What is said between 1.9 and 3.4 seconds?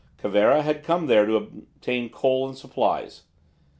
coal and supplies.